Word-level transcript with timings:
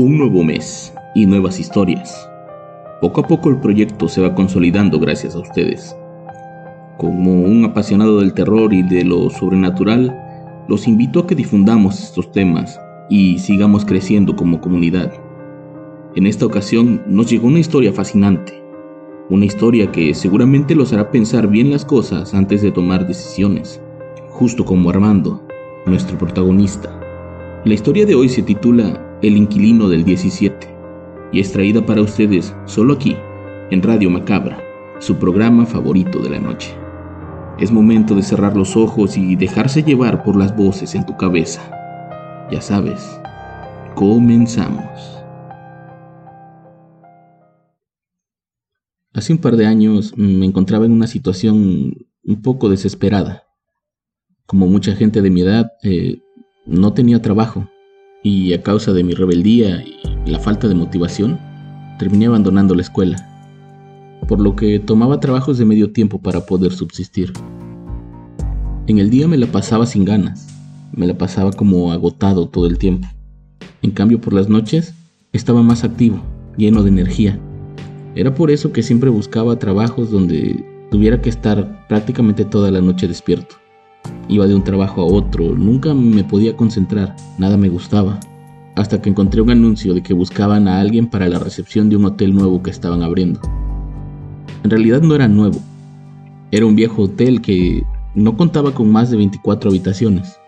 Un 0.00 0.16
nuevo 0.16 0.42
mes 0.42 0.94
y 1.14 1.26
nuevas 1.26 1.60
historias. 1.60 2.26
Poco 3.02 3.20
a 3.20 3.26
poco 3.26 3.50
el 3.50 3.60
proyecto 3.60 4.08
se 4.08 4.22
va 4.22 4.34
consolidando 4.34 4.98
gracias 4.98 5.34
a 5.34 5.40
ustedes. 5.40 5.94
Como 6.96 7.42
un 7.42 7.66
apasionado 7.66 8.20
del 8.20 8.32
terror 8.32 8.72
y 8.72 8.82
de 8.82 9.04
lo 9.04 9.28
sobrenatural, 9.28 10.18
los 10.68 10.88
invito 10.88 11.20
a 11.20 11.26
que 11.26 11.34
difundamos 11.34 12.02
estos 12.02 12.32
temas 12.32 12.80
y 13.10 13.40
sigamos 13.40 13.84
creciendo 13.84 14.36
como 14.36 14.62
comunidad. 14.62 15.12
En 16.16 16.26
esta 16.26 16.46
ocasión 16.46 17.02
nos 17.06 17.28
llegó 17.28 17.48
una 17.48 17.58
historia 17.58 17.92
fascinante, 17.92 18.54
una 19.28 19.44
historia 19.44 19.92
que 19.92 20.14
seguramente 20.14 20.74
los 20.74 20.94
hará 20.94 21.10
pensar 21.10 21.46
bien 21.46 21.70
las 21.70 21.84
cosas 21.84 22.32
antes 22.32 22.62
de 22.62 22.72
tomar 22.72 23.06
decisiones, 23.06 23.82
justo 24.30 24.64
como 24.64 24.88
Armando, 24.88 25.46
nuestro 25.84 26.16
protagonista. 26.16 26.88
La 27.66 27.74
historia 27.74 28.06
de 28.06 28.14
hoy 28.14 28.30
se 28.30 28.42
titula 28.42 29.09
El 29.22 29.36
inquilino 29.36 29.90
del 29.90 30.02
17 30.02 30.66
y 31.30 31.40
es 31.40 31.52
traída 31.52 31.84
para 31.84 32.00
ustedes 32.00 32.54
solo 32.64 32.94
aquí, 32.94 33.14
en 33.70 33.82
Radio 33.82 34.08
Macabra, 34.08 34.58
su 34.98 35.16
programa 35.16 35.66
favorito 35.66 36.20
de 36.20 36.30
la 36.30 36.40
noche. 36.40 36.74
Es 37.58 37.70
momento 37.70 38.14
de 38.14 38.22
cerrar 38.22 38.56
los 38.56 38.78
ojos 38.78 39.18
y 39.18 39.36
dejarse 39.36 39.82
llevar 39.82 40.24
por 40.24 40.36
las 40.36 40.56
voces 40.56 40.94
en 40.94 41.04
tu 41.04 41.18
cabeza. 41.18 41.60
Ya 42.50 42.62
sabes, 42.62 43.20
comenzamos. 43.94 44.88
Hace 49.12 49.34
un 49.34 49.38
par 49.38 49.56
de 49.56 49.66
años 49.66 50.14
me 50.16 50.46
encontraba 50.46 50.86
en 50.86 50.92
una 50.92 51.06
situación 51.06 51.94
un 52.24 52.42
poco 52.42 52.70
desesperada. 52.70 53.44
Como 54.46 54.66
mucha 54.66 54.96
gente 54.96 55.20
de 55.20 55.28
mi 55.28 55.42
edad, 55.42 55.72
eh, 55.82 56.22
no 56.64 56.94
tenía 56.94 57.20
trabajo 57.20 57.68
y 58.22 58.52
a 58.52 58.62
causa 58.62 58.92
de 58.92 59.04
mi 59.04 59.14
rebeldía 59.14 59.82
y 59.82 60.30
la 60.30 60.38
falta 60.38 60.68
de 60.68 60.74
motivación, 60.74 61.38
terminé 61.98 62.26
abandonando 62.26 62.74
la 62.74 62.82
escuela, 62.82 63.16
por 64.28 64.40
lo 64.40 64.56
que 64.56 64.78
tomaba 64.78 65.20
trabajos 65.20 65.58
de 65.58 65.64
medio 65.64 65.92
tiempo 65.92 66.20
para 66.20 66.46
poder 66.46 66.72
subsistir. 66.72 67.32
En 68.86 68.98
el 68.98 69.10
día 69.10 69.28
me 69.28 69.38
la 69.38 69.46
pasaba 69.46 69.86
sin 69.86 70.04
ganas, 70.04 70.48
me 70.92 71.06
la 71.06 71.16
pasaba 71.16 71.52
como 71.52 71.92
agotado 71.92 72.48
todo 72.48 72.66
el 72.66 72.78
tiempo. 72.78 73.08
En 73.82 73.92
cambio 73.92 74.20
por 74.20 74.32
las 74.32 74.48
noches 74.48 74.94
estaba 75.32 75.62
más 75.62 75.84
activo, 75.84 76.20
lleno 76.56 76.82
de 76.82 76.88
energía. 76.88 77.38
Era 78.14 78.34
por 78.34 78.50
eso 78.50 78.72
que 78.72 78.82
siempre 78.82 79.10
buscaba 79.10 79.58
trabajos 79.58 80.10
donde 80.10 80.64
tuviera 80.90 81.22
que 81.22 81.30
estar 81.30 81.86
prácticamente 81.88 82.44
toda 82.44 82.70
la 82.70 82.80
noche 82.80 83.06
despierto. 83.06 83.59
Iba 84.28 84.46
de 84.46 84.54
un 84.54 84.64
trabajo 84.64 85.02
a 85.02 85.04
otro, 85.04 85.56
nunca 85.56 85.92
me 85.94 86.24
podía 86.24 86.56
concentrar, 86.56 87.16
nada 87.38 87.56
me 87.56 87.68
gustaba. 87.68 88.20
Hasta 88.76 89.02
que 89.02 89.10
encontré 89.10 89.40
un 89.40 89.50
anuncio 89.50 89.94
de 89.94 90.02
que 90.02 90.14
buscaban 90.14 90.68
a 90.68 90.80
alguien 90.80 91.08
para 91.08 91.28
la 91.28 91.38
recepción 91.38 91.90
de 91.90 91.96
un 91.96 92.04
hotel 92.04 92.34
nuevo 92.34 92.62
que 92.62 92.70
estaban 92.70 93.02
abriendo. 93.02 93.40
En 94.62 94.70
realidad 94.70 95.02
no 95.02 95.14
era 95.14 95.28
nuevo. 95.28 95.58
Era 96.50 96.66
un 96.66 96.76
viejo 96.76 97.02
hotel 97.02 97.40
que 97.40 97.84
no 98.14 98.36
contaba 98.36 98.72
con 98.72 98.90
más 98.90 99.10
de 99.10 99.16
24 99.16 99.70
habitaciones. 99.70 100.38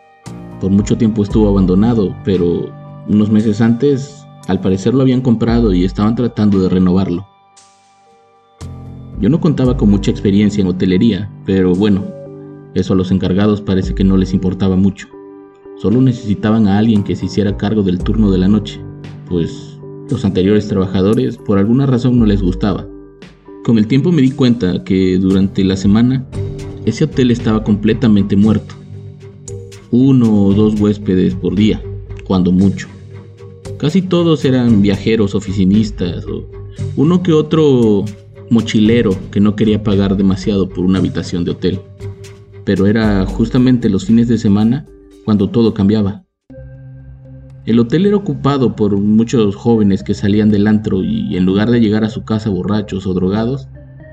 Por 0.60 0.70
mucho 0.70 0.96
tiempo 0.96 1.22
estuvo 1.22 1.48
abandonado, 1.48 2.14
pero 2.24 2.70
unos 3.08 3.30
meses 3.30 3.60
antes 3.60 4.26
al 4.48 4.60
parecer 4.60 4.94
lo 4.94 5.02
habían 5.02 5.20
comprado 5.20 5.72
y 5.72 5.84
estaban 5.84 6.14
tratando 6.14 6.60
de 6.60 6.68
renovarlo. 6.68 7.26
Yo 9.20 9.28
no 9.28 9.40
contaba 9.40 9.76
con 9.76 9.90
mucha 9.90 10.10
experiencia 10.10 10.62
en 10.62 10.66
hotelería, 10.66 11.30
pero 11.44 11.74
bueno, 11.74 12.04
eso 12.74 12.92
a 12.94 12.96
los 12.96 13.10
encargados 13.10 13.60
parece 13.60 13.94
que 13.94 14.04
no 14.04 14.16
les 14.16 14.32
importaba 14.32 14.76
mucho. 14.76 15.08
Solo 15.76 16.00
necesitaban 16.00 16.68
a 16.68 16.78
alguien 16.78 17.02
que 17.02 17.16
se 17.16 17.26
hiciera 17.26 17.56
cargo 17.56 17.82
del 17.82 17.98
turno 17.98 18.30
de 18.30 18.38
la 18.38 18.48
noche, 18.48 18.80
pues 19.28 19.78
los 20.10 20.24
anteriores 20.24 20.68
trabajadores 20.68 21.36
por 21.36 21.58
alguna 21.58 21.86
razón 21.86 22.18
no 22.18 22.26
les 22.26 22.42
gustaba. 22.42 22.86
Con 23.64 23.78
el 23.78 23.86
tiempo 23.86 24.12
me 24.12 24.22
di 24.22 24.30
cuenta 24.30 24.84
que 24.84 25.18
durante 25.18 25.64
la 25.64 25.76
semana 25.76 26.26
ese 26.84 27.04
hotel 27.04 27.30
estaba 27.30 27.62
completamente 27.62 28.36
muerto. 28.36 28.74
Uno 29.90 30.46
o 30.46 30.52
dos 30.52 30.80
huéspedes 30.80 31.34
por 31.34 31.54
día, 31.54 31.82
cuando 32.24 32.52
mucho. 32.52 32.88
Casi 33.78 34.02
todos 34.02 34.44
eran 34.44 34.82
viajeros 34.82 35.34
oficinistas 35.34 36.24
o 36.26 36.46
uno 36.96 37.22
que 37.22 37.32
otro 37.32 38.04
mochilero 38.50 39.16
que 39.30 39.40
no 39.40 39.56
quería 39.56 39.82
pagar 39.82 40.16
demasiado 40.16 40.68
por 40.68 40.84
una 40.84 40.98
habitación 40.98 41.44
de 41.44 41.52
hotel. 41.52 41.80
Pero 42.64 42.86
era 42.86 43.24
justamente 43.26 43.88
los 43.88 44.06
fines 44.06 44.28
de 44.28 44.38
semana 44.38 44.86
cuando 45.24 45.50
todo 45.50 45.74
cambiaba. 45.74 46.24
El 47.64 47.78
hotel 47.78 48.06
era 48.06 48.16
ocupado 48.16 48.74
por 48.74 48.96
muchos 48.96 49.54
jóvenes 49.54 50.02
que 50.02 50.14
salían 50.14 50.50
del 50.50 50.66
antro 50.66 51.04
y 51.04 51.36
en 51.36 51.44
lugar 51.44 51.70
de 51.70 51.80
llegar 51.80 52.02
a 52.02 52.10
su 52.10 52.24
casa 52.24 52.50
borrachos 52.50 53.06
o 53.06 53.14
drogados, 53.14 53.68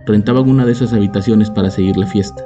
rentaban 0.05 0.47
una 0.47 0.65
de 0.65 0.71
esas 0.71 0.93
habitaciones 0.93 1.49
para 1.49 1.71
seguir 1.71 1.97
la 1.97 2.05
fiesta. 2.05 2.45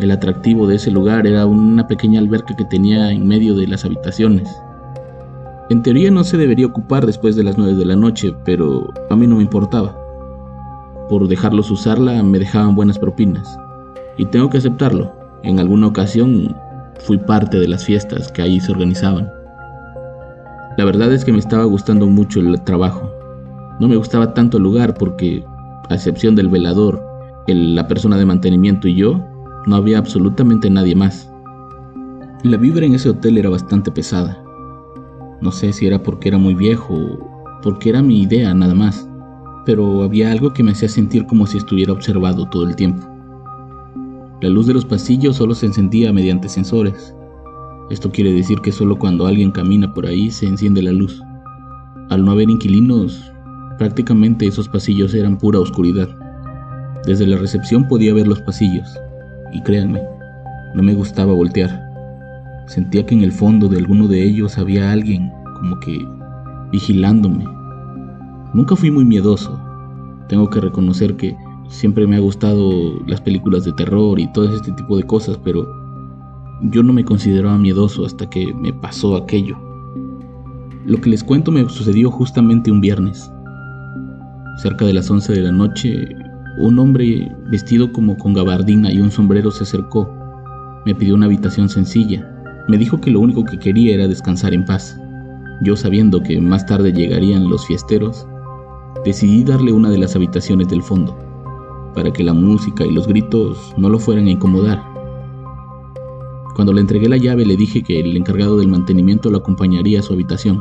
El 0.00 0.10
atractivo 0.10 0.66
de 0.66 0.76
ese 0.76 0.90
lugar 0.90 1.26
era 1.26 1.44
una 1.44 1.88
pequeña 1.88 2.20
alberca 2.20 2.54
que 2.56 2.64
tenía 2.64 3.10
en 3.10 3.26
medio 3.26 3.54
de 3.54 3.66
las 3.66 3.84
habitaciones. 3.84 4.48
En 5.70 5.82
teoría 5.82 6.10
no 6.10 6.24
se 6.24 6.38
debería 6.38 6.66
ocupar 6.66 7.04
después 7.04 7.36
de 7.36 7.44
las 7.44 7.58
9 7.58 7.74
de 7.74 7.84
la 7.84 7.96
noche, 7.96 8.34
pero 8.44 8.88
a 9.10 9.16
mí 9.16 9.26
no 9.26 9.36
me 9.36 9.42
importaba. 9.42 9.94
Por 11.10 11.28
dejarlos 11.28 11.70
usarla 11.70 12.22
me 12.22 12.38
dejaban 12.38 12.74
buenas 12.74 12.98
propinas. 12.98 13.58
Y 14.18 14.26
tengo 14.26 14.50
que 14.50 14.58
aceptarlo, 14.58 15.12
en 15.44 15.58
alguna 15.58 15.86
ocasión 15.86 16.54
fui 17.06 17.16
parte 17.16 17.58
de 17.58 17.68
las 17.68 17.84
fiestas 17.84 18.30
que 18.32 18.42
allí 18.42 18.60
se 18.60 18.72
organizaban. 18.72 19.30
La 20.76 20.84
verdad 20.84 21.12
es 21.12 21.24
que 21.24 21.32
me 21.32 21.38
estaba 21.38 21.64
gustando 21.64 22.06
mucho 22.06 22.40
el 22.40 22.60
trabajo. 22.62 23.10
No 23.80 23.88
me 23.88 23.96
gustaba 23.96 24.34
tanto 24.34 24.56
el 24.56 24.64
lugar 24.64 24.94
porque, 24.94 25.44
a 25.88 25.94
excepción 25.94 26.34
del 26.34 26.48
velador, 26.48 27.00
el, 27.46 27.74
la 27.74 27.88
persona 27.88 28.16
de 28.16 28.26
mantenimiento 28.26 28.88
y 28.88 28.96
yo, 28.96 29.24
no 29.66 29.76
había 29.76 29.98
absolutamente 29.98 30.68
nadie 30.68 30.94
más. 30.94 31.30
La 32.42 32.56
vibra 32.56 32.86
en 32.86 32.94
ese 32.94 33.10
hotel 33.10 33.38
era 33.38 33.50
bastante 33.50 33.90
pesada. 33.90 34.40
No 35.40 35.50
sé 35.52 35.72
si 35.72 35.86
era 35.86 36.02
porque 36.02 36.28
era 36.28 36.38
muy 36.38 36.54
viejo 36.54 36.94
o 36.94 37.60
porque 37.62 37.90
era 37.90 38.02
mi 38.02 38.22
idea 38.22 38.54
nada 38.54 38.74
más, 38.74 39.08
pero 39.64 40.02
había 40.02 40.30
algo 40.30 40.52
que 40.52 40.62
me 40.62 40.72
hacía 40.72 40.88
sentir 40.88 41.26
como 41.26 41.46
si 41.46 41.58
estuviera 41.58 41.92
observado 41.92 42.48
todo 42.48 42.68
el 42.68 42.76
tiempo. 42.76 43.07
La 44.40 44.48
luz 44.48 44.68
de 44.68 44.74
los 44.74 44.84
pasillos 44.84 45.34
solo 45.34 45.52
se 45.52 45.66
encendía 45.66 46.12
mediante 46.12 46.48
sensores. 46.48 47.12
Esto 47.90 48.12
quiere 48.12 48.32
decir 48.32 48.60
que 48.60 48.70
solo 48.70 48.96
cuando 48.96 49.26
alguien 49.26 49.50
camina 49.50 49.92
por 49.92 50.06
ahí 50.06 50.30
se 50.30 50.46
enciende 50.46 50.80
la 50.80 50.92
luz. 50.92 51.20
Al 52.08 52.24
no 52.24 52.30
haber 52.30 52.48
inquilinos, 52.48 53.32
prácticamente 53.78 54.46
esos 54.46 54.68
pasillos 54.68 55.12
eran 55.14 55.38
pura 55.38 55.58
oscuridad. 55.58 56.08
Desde 57.04 57.26
la 57.26 57.36
recepción 57.36 57.88
podía 57.88 58.14
ver 58.14 58.28
los 58.28 58.40
pasillos, 58.42 58.88
y 59.52 59.60
créanme, 59.62 60.02
no 60.74 60.84
me 60.84 60.94
gustaba 60.94 61.32
voltear. 61.32 61.88
Sentía 62.68 63.04
que 63.06 63.16
en 63.16 63.22
el 63.22 63.32
fondo 63.32 63.66
de 63.66 63.78
alguno 63.78 64.06
de 64.06 64.22
ellos 64.22 64.56
había 64.56 64.92
alguien 64.92 65.32
como 65.56 65.80
que 65.80 66.06
vigilándome. 66.70 67.44
Nunca 68.54 68.76
fui 68.76 68.90
muy 68.92 69.04
miedoso. 69.04 69.58
Tengo 70.28 70.48
que 70.48 70.60
reconocer 70.60 71.16
que 71.16 71.36
siempre 71.68 72.06
me 72.06 72.16
ha 72.16 72.20
gustado 72.20 72.98
las 73.06 73.20
películas 73.20 73.64
de 73.64 73.72
terror 73.72 74.18
y 74.18 74.30
todo 74.32 74.54
este 74.54 74.72
tipo 74.72 74.96
de 74.96 75.04
cosas, 75.04 75.38
pero 75.44 75.66
yo 76.62 76.82
no 76.82 76.92
me 76.92 77.04
consideraba 77.04 77.56
miedoso 77.58 78.04
hasta 78.04 78.28
que 78.28 78.52
me 78.54 78.72
pasó 78.72 79.16
aquello. 79.16 79.56
Lo 80.86 81.00
que 81.00 81.10
les 81.10 81.22
cuento 81.22 81.52
me 81.52 81.68
sucedió 81.68 82.10
justamente 82.10 82.70
un 82.70 82.80
viernes. 82.80 83.30
Cerca 84.62 84.86
de 84.86 84.94
las 84.94 85.10
11 85.10 85.34
de 85.34 85.42
la 85.42 85.52
noche, 85.52 86.08
un 86.60 86.78
hombre 86.78 87.30
vestido 87.50 87.92
como 87.92 88.16
con 88.16 88.34
gabardina 88.34 88.92
y 88.92 88.98
un 88.98 89.10
sombrero 89.10 89.50
se 89.50 89.64
acercó. 89.64 90.12
Me 90.86 90.94
pidió 90.94 91.14
una 91.14 91.26
habitación 91.26 91.68
sencilla. 91.68 92.28
Me 92.68 92.78
dijo 92.78 93.00
que 93.00 93.10
lo 93.10 93.20
único 93.20 93.44
que 93.44 93.58
quería 93.58 93.94
era 93.94 94.08
descansar 94.08 94.54
en 94.54 94.64
paz. 94.64 94.98
Yo 95.62 95.76
sabiendo 95.76 96.22
que 96.22 96.40
más 96.40 96.66
tarde 96.66 96.92
llegarían 96.92 97.48
los 97.48 97.66
fiesteros, 97.66 98.26
decidí 99.04 99.44
darle 99.44 99.72
una 99.72 99.90
de 99.90 99.98
las 99.98 100.16
habitaciones 100.16 100.68
del 100.68 100.82
fondo. 100.82 101.27
Para 101.94 102.12
que 102.12 102.22
la 102.22 102.32
música 102.32 102.84
y 102.84 102.92
los 102.92 103.06
gritos 103.06 103.74
no 103.76 103.88
lo 103.88 103.98
fueran 103.98 104.26
a 104.26 104.30
incomodar. 104.30 104.82
Cuando 106.54 106.72
le 106.72 106.80
entregué 106.80 107.08
la 107.08 107.16
llave 107.16 107.46
le 107.46 107.56
dije 107.56 107.82
que 107.82 108.00
el 108.00 108.16
encargado 108.16 108.56
del 108.56 108.68
mantenimiento 108.68 109.30
lo 109.30 109.38
acompañaría 109.38 110.00
a 110.00 110.02
su 110.02 110.12
habitación. 110.12 110.60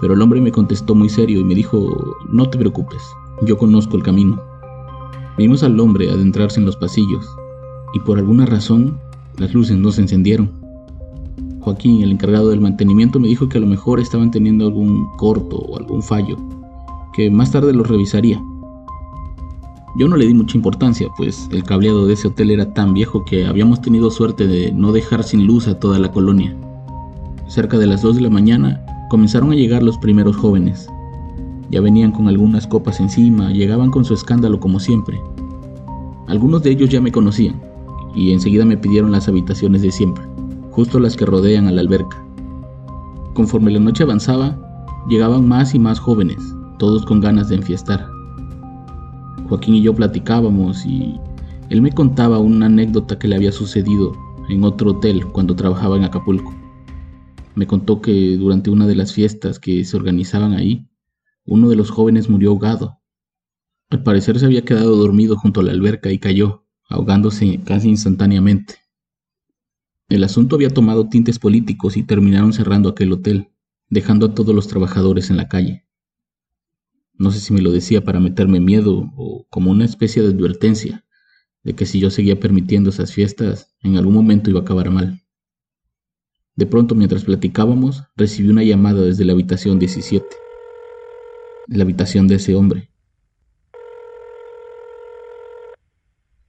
Pero 0.00 0.14
el 0.14 0.22
hombre 0.22 0.40
me 0.40 0.52
contestó 0.52 0.94
muy 0.94 1.08
serio 1.08 1.40
y 1.40 1.44
me 1.44 1.54
dijo, 1.54 2.16
no 2.28 2.48
te 2.48 2.58
preocupes, 2.58 3.02
yo 3.42 3.56
conozco 3.56 3.96
el 3.96 4.02
camino. 4.02 4.42
Vimos 5.38 5.62
al 5.62 5.78
hombre 5.80 6.10
adentrarse 6.10 6.60
en 6.60 6.66
los 6.66 6.76
pasillos 6.76 7.26
y 7.94 8.00
por 8.00 8.18
alguna 8.18 8.46
razón 8.46 8.98
las 9.38 9.54
luces 9.54 9.76
no 9.78 9.90
se 9.90 10.02
encendieron. 10.02 10.50
Joaquín, 11.60 12.02
el 12.02 12.12
encargado 12.12 12.50
del 12.50 12.60
mantenimiento, 12.60 13.20
me 13.20 13.28
dijo 13.28 13.48
que 13.48 13.58
a 13.58 13.60
lo 13.60 13.66
mejor 13.66 14.00
estaban 14.00 14.30
teniendo 14.30 14.66
algún 14.66 15.06
corto 15.16 15.56
o 15.56 15.78
algún 15.78 16.02
fallo, 16.02 16.36
que 17.14 17.30
más 17.30 17.52
tarde 17.52 17.72
lo 17.72 17.84
revisaría. 17.84 18.42
Yo 19.96 20.06
no 20.06 20.16
le 20.16 20.26
di 20.26 20.34
mucha 20.34 20.56
importancia, 20.56 21.08
pues 21.16 21.48
el 21.50 21.64
cableado 21.64 22.06
de 22.06 22.14
ese 22.14 22.28
hotel 22.28 22.52
era 22.52 22.72
tan 22.72 22.94
viejo 22.94 23.24
que 23.24 23.46
habíamos 23.46 23.80
tenido 23.80 24.10
suerte 24.10 24.46
de 24.46 24.70
no 24.70 24.92
dejar 24.92 25.24
sin 25.24 25.46
luz 25.46 25.66
a 25.66 25.80
toda 25.80 25.98
la 25.98 26.12
colonia. 26.12 26.54
Cerca 27.48 27.76
de 27.76 27.86
las 27.86 28.02
2 28.02 28.16
de 28.16 28.22
la 28.22 28.30
mañana 28.30 28.84
comenzaron 29.08 29.50
a 29.50 29.56
llegar 29.56 29.82
los 29.82 29.98
primeros 29.98 30.36
jóvenes. 30.36 30.88
Ya 31.70 31.80
venían 31.80 32.12
con 32.12 32.28
algunas 32.28 32.68
copas 32.68 33.00
encima, 33.00 33.50
llegaban 33.50 33.90
con 33.90 34.04
su 34.04 34.14
escándalo 34.14 34.60
como 34.60 34.78
siempre. 34.78 35.20
Algunos 36.28 36.62
de 36.62 36.70
ellos 36.70 36.90
ya 36.90 37.00
me 37.00 37.10
conocían, 37.10 37.60
y 38.14 38.32
enseguida 38.32 38.64
me 38.64 38.76
pidieron 38.76 39.10
las 39.10 39.26
habitaciones 39.26 39.82
de 39.82 39.90
siempre, 39.90 40.22
justo 40.70 41.00
las 41.00 41.16
que 41.16 41.26
rodean 41.26 41.66
a 41.66 41.72
la 41.72 41.80
alberca. 41.80 42.24
Conforme 43.34 43.72
la 43.72 43.80
noche 43.80 44.04
avanzaba, 44.04 44.56
llegaban 45.08 45.48
más 45.48 45.74
y 45.74 45.80
más 45.80 45.98
jóvenes, 45.98 46.38
todos 46.78 47.04
con 47.04 47.20
ganas 47.20 47.48
de 47.48 47.56
enfiestar. 47.56 48.06
Joaquín 49.48 49.74
y 49.74 49.82
yo 49.82 49.94
platicábamos 49.94 50.84
y 50.86 51.18
él 51.70 51.82
me 51.82 51.92
contaba 51.92 52.38
una 52.38 52.66
anécdota 52.66 53.18
que 53.18 53.28
le 53.28 53.36
había 53.36 53.52
sucedido 53.52 54.12
en 54.48 54.64
otro 54.64 54.90
hotel 54.90 55.26
cuando 55.26 55.54
trabajaba 55.54 55.96
en 55.96 56.04
Acapulco. 56.04 56.54
Me 57.54 57.66
contó 57.66 58.00
que 58.00 58.36
durante 58.36 58.70
una 58.70 58.86
de 58.86 58.94
las 58.96 59.12
fiestas 59.12 59.58
que 59.58 59.84
se 59.84 59.96
organizaban 59.96 60.52
ahí, 60.52 60.88
uno 61.46 61.68
de 61.68 61.76
los 61.76 61.90
jóvenes 61.90 62.28
murió 62.28 62.50
ahogado. 62.50 63.00
Al 63.90 64.02
parecer 64.02 64.38
se 64.38 64.46
había 64.46 64.64
quedado 64.64 64.96
dormido 64.96 65.36
junto 65.36 65.60
a 65.60 65.64
la 65.64 65.72
alberca 65.72 66.10
y 66.10 66.18
cayó, 66.18 66.64
ahogándose 66.88 67.60
casi 67.64 67.88
instantáneamente. 67.88 68.76
El 70.08 70.24
asunto 70.24 70.56
había 70.56 70.70
tomado 70.70 71.08
tintes 71.08 71.38
políticos 71.38 71.96
y 71.96 72.02
terminaron 72.02 72.52
cerrando 72.52 72.88
aquel 72.88 73.12
hotel, 73.12 73.50
dejando 73.88 74.26
a 74.26 74.34
todos 74.34 74.54
los 74.54 74.66
trabajadores 74.66 75.30
en 75.30 75.36
la 75.36 75.48
calle. 75.48 75.86
No 77.20 77.30
sé 77.30 77.38
si 77.38 77.52
me 77.52 77.60
lo 77.60 77.70
decía 77.70 78.02
para 78.02 78.18
meterme 78.18 78.60
miedo 78.60 79.12
o 79.14 79.46
como 79.50 79.70
una 79.70 79.84
especie 79.84 80.22
de 80.22 80.30
advertencia 80.30 81.04
de 81.62 81.74
que 81.74 81.84
si 81.84 82.00
yo 82.00 82.08
seguía 82.08 82.40
permitiendo 82.40 82.88
esas 82.88 83.12
fiestas, 83.12 83.74
en 83.82 83.98
algún 83.98 84.14
momento 84.14 84.48
iba 84.48 84.60
a 84.60 84.62
acabar 84.62 84.90
mal. 84.90 85.20
De 86.56 86.64
pronto, 86.64 86.94
mientras 86.94 87.24
platicábamos, 87.24 88.04
recibí 88.16 88.48
una 88.48 88.64
llamada 88.64 89.02
desde 89.02 89.26
la 89.26 89.34
habitación 89.34 89.78
17, 89.78 90.24
la 91.66 91.82
habitación 91.82 92.26
de 92.26 92.36
ese 92.36 92.54
hombre. 92.54 92.90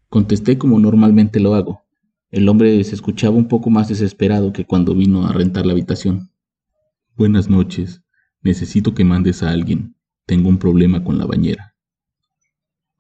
Contesté 0.08 0.58
como 0.58 0.80
normalmente 0.80 1.42
lo 1.42 1.54
hago. 1.54 1.82
El 2.30 2.48
hombre 2.48 2.82
se 2.86 2.96
escuchaba 2.96 3.36
un 3.36 3.50
poco 3.50 3.70
más 3.70 3.90
desesperado 3.90 4.54
que 4.54 4.66
cuando 4.66 4.96
vino 4.96 5.28
a 5.28 5.34
rentar 5.34 5.66
la 5.66 5.74
habitación. 5.74 6.32
Buenas 7.18 7.50
noches. 7.50 8.04
Necesito 8.42 8.94
que 8.94 9.04
mandes 9.04 9.44
a 9.44 9.50
alguien. 9.50 9.98
Tengo 10.32 10.48
un 10.48 10.60
problema 10.60 11.04
con 11.04 11.18
la 11.18 11.26
bañera. 11.26 11.76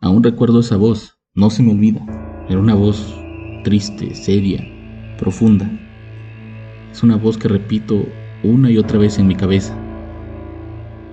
Aún 0.02 0.22
recuerdo 0.22 0.60
esa 0.60 0.76
voz, 0.76 1.18
no 1.34 1.50
se 1.50 1.64
me 1.64 1.72
olvida. 1.72 2.02
Era 2.50 2.60
una 2.60 2.76
voz 2.76 3.16
triste, 3.64 4.16
seria, 4.16 4.68
profunda. 5.18 5.72
Es 6.92 7.04
una 7.04 7.16
voz 7.16 7.38
que 7.38 7.48
repito 7.48 8.06
una 8.44 8.70
y 8.70 8.78
otra 8.78 9.00
vez 9.00 9.18
en 9.18 9.28
mi 9.28 9.36
cabeza. 9.36 9.74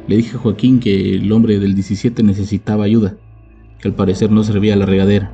Le 0.08 0.16
dije 0.16 0.34
a 0.34 0.40
Joaquín 0.40 0.80
que 0.80 1.14
el 1.14 1.30
hombre 1.30 1.60
del 1.60 1.76
17 1.76 2.24
necesitaba 2.24 2.82
ayuda, 2.82 3.16
que 3.78 3.86
al 3.86 3.94
parecer 3.94 4.32
no 4.32 4.42
servía 4.42 4.74
la 4.74 4.86
regadera. 4.86 5.30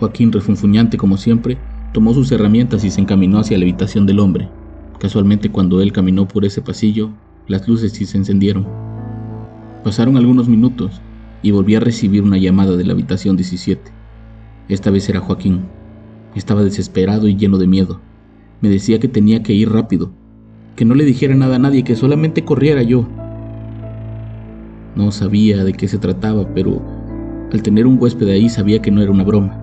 Joaquín, 0.00 0.32
refunfuñante 0.32 0.96
como 0.96 1.16
siempre, 1.16 1.58
tomó 1.92 2.12
sus 2.12 2.32
herramientas 2.32 2.82
y 2.82 2.90
se 2.90 3.00
encaminó 3.00 3.38
hacia 3.38 3.56
la 3.56 3.62
habitación 3.62 4.04
del 4.04 4.18
hombre. 4.18 4.48
Casualmente 4.98 5.52
cuando 5.52 5.80
él 5.80 5.92
caminó 5.92 6.26
por 6.26 6.44
ese 6.44 6.60
pasillo, 6.60 7.12
las 7.46 7.68
luces 7.68 7.92
sí 7.92 8.04
se 8.04 8.18
encendieron. 8.18 8.87
Pasaron 9.84 10.16
algunos 10.16 10.48
minutos 10.48 11.00
y 11.42 11.52
volví 11.52 11.76
a 11.76 11.80
recibir 11.80 12.22
una 12.22 12.36
llamada 12.36 12.76
de 12.76 12.84
la 12.84 12.92
habitación 12.92 13.36
17. 13.36 13.92
Esta 14.68 14.90
vez 14.90 15.08
era 15.08 15.20
Joaquín. 15.20 15.62
Estaba 16.34 16.64
desesperado 16.64 17.28
y 17.28 17.36
lleno 17.36 17.58
de 17.58 17.68
miedo. 17.68 18.00
Me 18.60 18.68
decía 18.68 18.98
que 18.98 19.08
tenía 19.08 19.42
que 19.42 19.52
ir 19.52 19.70
rápido, 19.70 20.10
que 20.74 20.84
no 20.84 20.94
le 20.94 21.04
dijera 21.04 21.34
nada 21.34 21.56
a 21.56 21.60
nadie, 21.60 21.84
que 21.84 21.94
solamente 21.94 22.44
corriera 22.44 22.82
yo. 22.82 23.06
No 24.96 25.12
sabía 25.12 25.64
de 25.64 25.72
qué 25.72 25.86
se 25.86 25.98
trataba, 25.98 26.52
pero 26.54 26.82
al 27.52 27.62
tener 27.62 27.86
un 27.86 27.98
huésped 28.00 28.28
ahí 28.28 28.48
sabía 28.48 28.82
que 28.82 28.90
no 28.90 29.00
era 29.00 29.12
una 29.12 29.24
broma. 29.24 29.60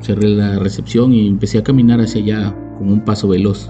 Cerré 0.00 0.28
la 0.28 0.60
recepción 0.60 1.12
y 1.12 1.26
empecé 1.26 1.58
a 1.58 1.64
caminar 1.64 2.00
hacia 2.00 2.22
allá 2.22 2.56
con 2.78 2.92
un 2.92 3.00
paso 3.00 3.26
veloz. 3.26 3.68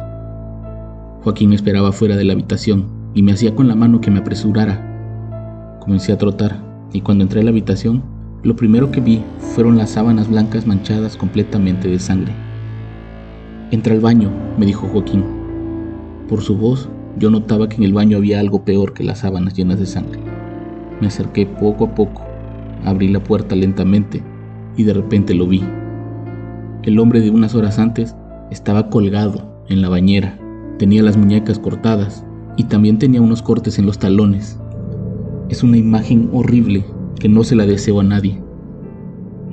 Joaquín 1.23 1.49
me 1.49 1.56
esperaba 1.56 1.93
fuera 1.93 2.14
de 2.14 2.25
la 2.25 2.35
habitación 2.35 2.87
y 3.14 3.23
me 3.23 3.32
hacía 3.32 3.55
con 3.55 3.69
la 3.69 3.75
mano 3.75 4.02
que 4.02 4.11
me 4.11 4.19
apresurara. 4.19 4.88
Comencé 5.88 6.12
a 6.12 6.19
trotar 6.19 6.55
y 6.93 7.00
cuando 7.00 7.25
entré 7.25 7.40
a 7.40 7.44
la 7.44 7.49
habitación, 7.49 8.02
lo 8.43 8.55
primero 8.56 8.90
que 8.90 9.00
vi 9.00 9.25
fueron 9.38 9.79
las 9.79 9.93
sábanas 9.93 10.29
blancas 10.29 10.67
manchadas 10.67 11.17
completamente 11.17 11.88
de 11.88 11.99
sangre. 11.99 12.35
Entra 13.70 13.94
al 13.94 14.00
baño, 14.00 14.31
me 14.58 14.67
dijo 14.67 14.87
Joaquín. 14.87 15.25
Por 16.29 16.43
su 16.43 16.58
voz, 16.58 16.90
yo 17.19 17.31
notaba 17.31 17.70
que 17.70 17.76
en 17.76 17.85
el 17.85 17.94
baño 17.94 18.19
había 18.19 18.38
algo 18.38 18.67
peor 18.67 18.93
que 18.93 19.02
las 19.02 19.20
sábanas 19.20 19.55
llenas 19.55 19.79
de 19.79 19.87
sangre. 19.87 20.20
Me 21.00 21.06
acerqué 21.06 21.46
poco 21.46 21.87
a 21.87 21.94
poco, 21.94 22.20
abrí 22.85 23.08
la 23.08 23.25
puerta 23.25 23.56
lentamente 23.56 24.23
y 24.76 24.82
de 24.82 24.93
repente 24.93 25.32
lo 25.32 25.46
vi. 25.46 25.64
El 26.82 26.99
hombre 26.99 27.23
de 27.23 27.31
unas 27.31 27.55
horas 27.55 27.79
antes 27.79 28.14
estaba 28.50 28.90
colgado 28.90 29.64
en 29.70 29.81
la 29.81 29.88
bañera, 29.88 30.38
tenía 30.79 31.02
las 31.02 31.17
muñecas 31.17 31.58
cortadas 31.58 32.26
y 32.58 32.64
también 32.64 32.99
tenía 32.99 33.23
unos 33.23 33.40
cortes 33.40 33.79
en 33.79 33.87
los 33.87 33.99
talones. 33.99 34.58
Es 35.48 35.62
una 35.62 35.78
imagen 35.78 36.28
horrible 36.34 36.84
que 37.18 37.28
no 37.28 37.42
se 37.42 37.56
la 37.56 37.64
deseo 37.64 38.00
a 38.00 38.04
nadie. 38.04 38.38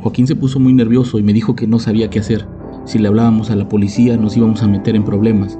Joaquín 0.01 0.27
se 0.27 0.36
puso 0.36 0.59
muy 0.59 0.74
nervioso 0.74 1.17
y 1.20 1.24
me 1.24 1.31
dijo 1.31 1.55
que 1.55 1.67
no 1.67 1.79
sabía 1.79 2.10
qué 2.10 2.20
hacer. 2.20 2.46
Si 2.84 3.00
le 3.00 3.08
hablábamos 3.08 3.50
a 3.50 3.55
la 3.55 3.70
policía 3.70 4.17
nos 4.17 4.36
íbamos 4.36 4.62
a 4.62 4.67
meter 4.67 4.98
en 4.98 5.05
problemas. 5.05 5.58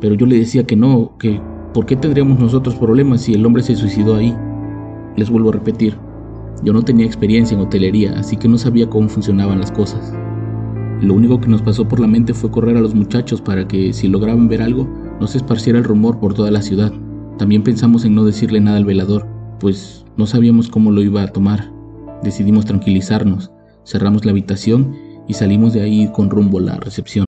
Pero 0.00 0.14
yo 0.14 0.26
le 0.26 0.38
decía 0.38 0.64
que 0.64 0.76
no, 0.76 1.18
que 1.18 1.40
¿por 1.72 1.86
qué 1.86 1.96
tendríamos 1.96 2.38
nosotros 2.38 2.76
problemas 2.76 3.22
si 3.22 3.34
el 3.34 3.44
hombre 3.44 3.64
se 3.64 3.74
suicidó 3.74 4.14
ahí? 4.14 4.32
Les 5.16 5.28
vuelvo 5.28 5.48
a 5.48 5.54
repetir, 5.54 5.96
yo 6.62 6.72
no 6.72 6.82
tenía 6.82 7.04
experiencia 7.04 7.56
en 7.56 7.60
hotelería, 7.60 8.16
así 8.16 8.36
que 8.36 8.48
no 8.48 8.58
sabía 8.58 8.88
cómo 8.88 9.08
funcionaban 9.08 9.58
las 9.58 9.72
cosas. 9.72 10.14
Lo 11.00 11.14
único 11.14 11.40
que 11.40 11.48
nos 11.48 11.62
pasó 11.62 11.88
por 11.88 11.98
la 11.98 12.06
mente 12.06 12.32
fue 12.32 12.50
correr 12.50 12.76
a 12.76 12.80
los 12.80 12.94
muchachos 12.94 13.40
para 13.40 13.66
que 13.66 13.92
si 13.92 14.06
lograban 14.06 14.48
ver 14.48 14.62
algo, 14.62 14.88
no 15.20 15.26
se 15.26 15.38
esparciera 15.38 15.80
el 15.80 15.84
rumor 15.84 16.20
por 16.20 16.32
toda 16.32 16.52
la 16.52 16.62
ciudad. 16.62 16.92
También 17.38 17.64
pensamos 17.64 18.04
en 18.04 18.14
no 18.14 18.24
decirle 18.24 18.60
nada 18.60 18.76
al 18.76 18.84
velador, 18.84 19.33
pues 19.64 20.04
no 20.18 20.26
sabíamos 20.26 20.68
cómo 20.68 20.90
lo 20.90 21.00
iba 21.00 21.22
a 21.22 21.28
tomar. 21.28 21.72
Decidimos 22.22 22.66
tranquilizarnos, 22.66 23.50
cerramos 23.86 24.26
la 24.26 24.32
habitación 24.32 24.94
y 25.26 25.32
salimos 25.32 25.72
de 25.72 25.80
ahí 25.80 26.12
con 26.12 26.28
rumbo 26.28 26.58
a 26.58 26.60
la 26.60 26.76
recepción. 26.76 27.24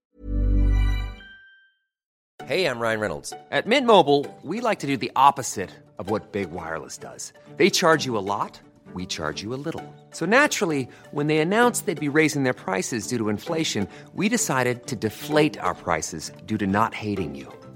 Hey, 2.46 2.66
I'm 2.66 2.78
Ryan 2.78 3.00
Reynolds. 3.00 3.32
At 3.50 3.66
Mint 3.66 3.86
Mobile, 3.86 4.26
we 4.42 4.60
like 4.60 4.80
to 4.80 4.86
do 4.86 4.98
the 4.98 5.10
opposite 5.16 5.70
of 5.98 6.10
what 6.10 6.30
Big 6.30 6.48
Wireless 6.50 6.98
does. 6.98 7.32
They 7.56 7.70
charge 7.70 8.04
you 8.04 8.18
a 8.18 8.20
lot, 8.20 8.60
we 8.92 9.06
charge 9.06 9.42
you 9.42 9.54
a 9.54 9.60
little. 9.64 9.82
So 10.10 10.26
naturally, 10.26 10.88
when 11.12 11.28
they 11.28 11.38
announced 11.38 11.86
they'd 11.86 11.98
be 11.98 12.10
raising 12.10 12.42
their 12.42 12.52
prices 12.52 13.06
due 13.06 13.16
to 13.16 13.30
inflation, 13.30 13.88
we 14.12 14.28
decided 14.28 14.86
to 14.88 14.94
deflate 14.94 15.56
our 15.58 15.74
prices 15.74 16.32
due 16.44 16.58
to 16.58 16.66
not 16.66 16.92
hating 16.92 17.34
you. 17.34 17.50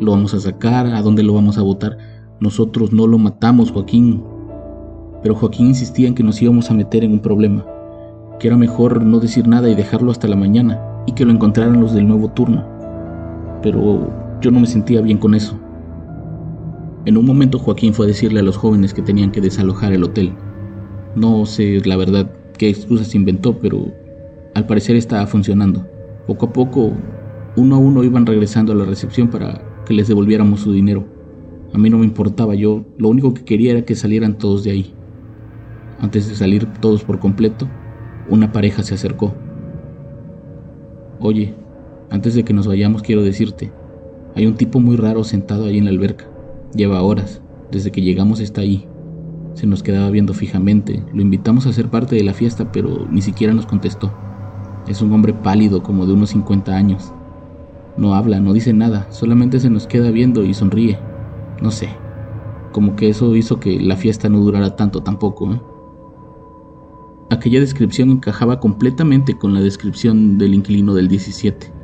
¿Lo 0.00 0.12
vamos 0.12 0.34
a 0.34 0.40
sacar? 0.40 0.86
¿A 0.86 1.02
dónde 1.02 1.22
lo 1.22 1.34
vamos 1.34 1.58
a 1.58 1.62
botar? 1.62 1.98
Nosotros 2.40 2.92
no 2.92 3.06
lo 3.06 3.18
matamos, 3.18 3.70
Joaquín. 3.72 4.22
Pero 5.22 5.34
Joaquín 5.34 5.68
insistía 5.68 6.08
en 6.08 6.14
que 6.14 6.22
nos 6.22 6.40
íbamos 6.40 6.70
a 6.70 6.74
meter 6.74 7.04
en 7.04 7.12
un 7.12 7.20
problema. 7.20 7.64
Que 8.38 8.48
era 8.48 8.56
mejor 8.56 9.02
no 9.02 9.20
decir 9.20 9.48
nada 9.48 9.68
y 9.68 9.74
dejarlo 9.74 10.10
hasta 10.10 10.28
la 10.28 10.36
mañana 10.36 10.80
y 11.06 11.12
que 11.12 11.24
lo 11.24 11.32
encontraran 11.32 11.80
los 11.80 11.94
del 11.94 12.06
nuevo 12.06 12.28
turno 12.30 12.76
pero 13.66 14.08
yo 14.40 14.52
no 14.52 14.60
me 14.60 14.66
sentía 14.68 15.00
bien 15.00 15.18
con 15.18 15.34
eso. 15.34 15.58
En 17.04 17.16
un 17.16 17.26
momento 17.26 17.58
Joaquín 17.58 17.94
fue 17.94 18.06
a 18.06 18.08
decirle 18.08 18.38
a 18.38 18.44
los 18.44 18.56
jóvenes 18.56 18.94
que 18.94 19.02
tenían 19.02 19.32
que 19.32 19.40
desalojar 19.40 19.92
el 19.92 20.04
hotel. 20.04 20.32
No 21.16 21.44
sé 21.46 21.80
la 21.84 21.96
verdad 21.96 22.30
qué 22.58 22.68
excusas 22.68 23.12
inventó, 23.16 23.58
pero 23.58 23.88
al 24.54 24.66
parecer 24.66 24.94
estaba 24.94 25.26
funcionando. 25.26 25.84
Poco 26.28 26.46
a 26.46 26.52
poco, 26.52 26.92
uno 27.56 27.74
a 27.74 27.78
uno 27.78 28.04
iban 28.04 28.24
regresando 28.24 28.72
a 28.72 28.76
la 28.76 28.84
recepción 28.84 29.30
para 29.30 29.60
que 29.86 29.94
les 29.94 30.08
devolviéramos 30.08 30.60
su 30.60 30.72
dinero. 30.72 31.06
A 31.72 31.78
mí 31.78 31.88
no 31.88 31.96
me 31.98 32.04
importaba, 32.04 32.54
yo 32.54 32.84
lo 32.98 33.08
único 33.08 33.32
que 33.32 33.44
quería 33.44 33.72
era 33.72 33.86
que 33.86 33.94
salieran 33.94 34.36
todos 34.36 34.64
de 34.64 34.72
ahí. 34.72 34.94
Antes 35.98 36.28
de 36.28 36.34
salir 36.34 36.66
todos 36.80 37.04
por 37.04 37.18
completo, 37.18 37.66
una 38.28 38.52
pareja 38.52 38.82
se 38.82 38.94
acercó. 38.94 39.34
Oye, 41.20 41.54
antes 42.10 42.34
de 42.34 42.44
que 42.44 42.52
nos 42.52 42.66
vayamos 42.66 43.02
quiero 43.02 43.22
decirte, 43.22 43.72
hay 44.34 44.46
un 44.46 44.56
tipo 44.56 44.80
muy 44.80 44.96
raro 44.96 45.24
sentado 45.24 45.64
ahí 45.64 45.78
en 45.78 45.86
la 45.86 45.90
alberca. 45.90 46.26
Lleva 46.74 47.00
horas, 47.00 47.40
desde 47.70 47.90
que 47.90 48.02
llegamos 48.02 48.40
está 48.40 48.60
ahí. 48.60 48.86
Se 49.54 49.66
nos 49.66 49.82
quedaba 49.82 50.10
viendo 50.10 50.34
fijamente, 50.34 51.02
lo 51.14 51.22
invitamos 51.22 51.66
a 51.66 51.72
ser 51.72 51.88
parte 51.88 52.14
de 52.14 52.22
la 52.22 52.34
fiesta, 52.34 52.70
pero 52.70 53.06
ni 53.10 53.22
siquiera 53.22 53.54
nos 53.54 53.64
contestó. 53.64 54.12
Es 54.86 55.00
un 55.00 55.12
hombre 55.12 55.32
pálido 55.32 55.82
como 55.82 56.04
de 56.04 56.12
unos 56.12 56.30
50 56.30 56.76
años. 56.76 57.12
No 57.96 58.14
habla, 58.14 58.40
no 58.40 58.52
dice 58.52 58.72
nada, 58.72 59.06
solamente 59.10 59.60
se 59.60 59.70
nos 59.70 59.86
queda 59.86 60.10
viendo 60.10 60.44
y 60.44 60.54
sonríe. 60.54 60.98
No 61.62 61.70
sé, 61.70 61.88
como 62.72 62.96
que 62.96 63.08
eso 63.08 63.34
hizo 63.36 63.60
que 63.60 63.80
la 63.80 63.96
fiesta 63.96 64.28
no 64.28 64.40
durara 64.40 64.76
tanto 64.76 65.02
tampoco. 65.02 65.52
¿eh? 65.52 65.60
Aquella 67.30 67.60
descripción 67.60 68.10
encajaba 68.10 68.60
completamente 68.60 69.38
con 69.38 69.54
la 69.54 69.60
descripción 69.60 70.38
del 70.38 70.54
inquilino 70.54 70.94
del 70.94 71.08
17 71.08 71.76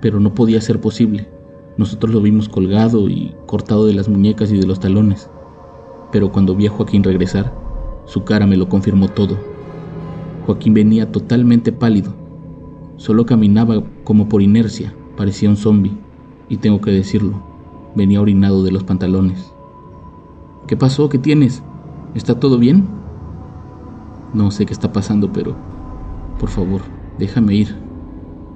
pero 0.00 0.20
no 0.20 0.34
podía 0.34 0.60
ser 0.60 0.80
posible. 0.80 1.28
Nosotros 1.76 2.12
lo 2.12 2.20
vimos 2.20 2.48
colgado 2.48 3.08
y 3.08 3.34
cortado 3.46 3.86
de 3.86 3.94
las 3.94 4.08
muñecas 4.08 4.50
y 4.52 4.58
de 4.58 4.66
los 4.66 4.80
talones. 4.80 5.30
Pero 6.10 6.32
cuando 6.32 6.54
vi 6.54 6.66
a 6.66 6.70
Joaquín 6.70 7.04
regresar, 7.04 7.54
su 8.06 8.24
cara 8.24 8.46
me 8.46 8.56
lo 8.56 8.68
confirmó 8.68 9.08
todo. 9.08 9.38
Joaquín 10.46 10.74
venía 10.74 11.12
totalmente 11.12 11.72
pálido. 11.72 12.14
Solo 12.96 13.26
caminaba 13.26 13.82
como 14.04 14.28
por 14.28 14.42
inercia, 14.42 14.94
parecía 15.18 15.50
un 15.50 15.56
zombi. 15.56 15.98
Y 16.48 16.58
tengo 16.58 16.80
que 16.80 16.92
decirlo, 16.92 17.42
venía 17.94 18.22
orinado 18.22 18.62
de 18.62 18.70
los 18.70 18.84
pantalones. 18.84 19.52
¿Qué 20.66 20.76
pasó? 20.76 21.10
¿Qué 21.10 21.18
tienes? 21.18 21.62
¿Está 22.14 22.40
todo 22.40 22.56
bien? 22.56 22.88
No 24.32 24.50
sé 24.50 24.64
qué 24.64 24.72
está 24.72 24.92
pasando, 24.92 25.30
pero 25.32 25.56
por 26.38 26.48
favor, 26.48 26.82
déjame 27.18 27.54
ir. 27.54 27.76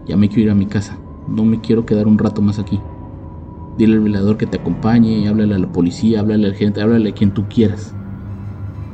Ya 0.07 0.17
me 0.17 0.29
quiero 0.29 0.43
ir 0.45 0.51
a 0.51 0.55
mi 0.55 0.67
casa. 0.67 0.97
No 1.29 1.45
me 1.45 1.61
quiero 1.61 1.85
quedar 1.85 2.07
un 2.07 2.19
rato 2.19 2.41
más 2.41 2.59
aquí. 2.59 2.81
Dile 3.77 3.95
al 3.95 4.01
velador 4.01 4.37
que 4.37 4.47
te 4.47 4.59
acompañe, 4.59 5.29
háblale 5.29 5.55
a 5.55 5.59
la 5.59 5.73
policía, 5.73 6.21
háblale 6.21 6.47
al 6.47 6.55
gente, 6.55 6.81
háblale 6.81 7.11
a 7.11 7.15
quien 7.15 7.33
tú 7.33 7.47
quieras. 7.49 7.95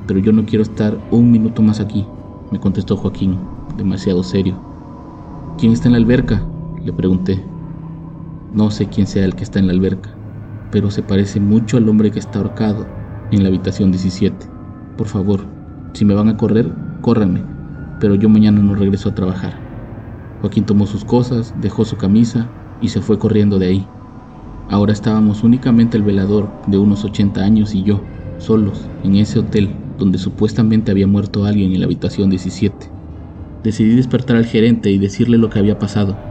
Pero 0.07 0.21
yo 0.21 0.33
no 0.33 0.47
quiero 0.47 0.63
estar 0.63 0.99
un 1.11 1.31
minuto 1.31 1.63
más 1.63 1.81
aquí, 1.81 2.07
me 2.51 2.61
contestó 2.61 2.97
Joaquín, 2.97 3.39
demasiado 3.77 4.23
serio. 4.23 4.57
¿Quién 5.59 5.73
está 5.73 5.89
en 5.89 5.93
la 5.93 5.99
alberca? 5.99 6.47
Le 6.85 6.93
pregunté. 6.93 7.48
No 8.51 8.71
sé 8.71 8.89
quién 8.89 9.07
sea 9.07 9.25
el 9.25 9.35
que 9.35 9.45
está 9.45 9.59
en 9.59 9.67
la 9.67 9.73
alberca, 9.75 10.19
pero 10.71 10.91
se 10.91 11.03
parece 11.03 11.39
mucho 11.39 11.77
al 11.77 11.89
hombre 11.89 12.11
que 12.11 12.19
está 12.19 12.39
ahorcado 12.39 12.87
en 13.31 13.43
la 13.43 13.49
habitación 13.49 13.91
17. 13.91 14.47
Por 14.97 15.07
favor, 15.09 15.47
si 15.95 16.05
me 16.05 16.15
van 16.15 16.29
a 16.29 16.37
correr, 16.37 16.73
córranme, 17.03 17.43
pero 18.01 18.15
yo 18.15 18.29
mañana 18.29 18.61
no 18.61 18.75
regreso 18.75 19.11
a 19.11 19.15
trabajar. 19.15 19.55
Joaquín 20.41 20.65
tomó 20.65 20.87
sus 20.87 21.05
cosas, 21.05 21.53
dejó 21.61 21.85
su 21.85 21.97
camisa 21.99 22.49
y 22.81 22.89
se 22.89 23.03
fue 23.03 23.19
corriendo 23.19 23.59
de 23.59 23.67
ahí. 23.67 23.87
Ahora 24.69 24.93
estábamos 24.93 25.43
únicamente 25.43 25.97
el 25.97 26.03
velador 26.05 26.49
de 26.67 26.79
unos 26.79 27.05
80 27.05 27.43
años 27.43 27.75
y 27.75 27.83
yo, 27.83 28.01
solos, 28.39 28.93
en 29.03 29.17
ese 29.17 29.41
hotel 29.41 29.83
donde 29.99 30.19
supuestamente 30.19 30.91
había 30.91 31.07
muerto 31.07 31.45
alguien 31.45 31.73
en 31.73 31.81
la 31.81 31.87
habitación 31.87 32.31
17. 32.31 32.87
Decidí 33.63 33.97
despertar 33.97 34.37
al 34.37 34.47
gerente 34.47 34.91
y 34.91 34.99
decirle 34.99 35.39
lo 35.39 35.51
que 35.51 35.59
había 35.59 35.79
pasado. 35.79 36.28